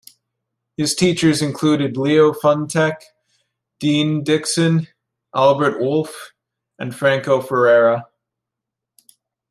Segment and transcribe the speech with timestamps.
[0.77, 2.95] His teachers included Leo Funtek,
[3.79, 4.87] Dean Dixon,
[5.35, 6.31] Albert Wolff
[6.79, 8.07] and Franco Ferrara.